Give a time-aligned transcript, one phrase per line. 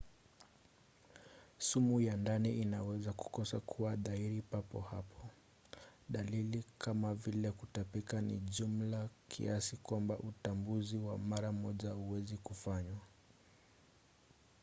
[1.57, 5.29] sumu ya ndani inaweza kukosa kuwa dhahiri papo hapo.
[6.09, 13.01] dalili kama vile kutapika ni jumla kiasi kwamba utambuzi wa mara moja hauwezi kufanywa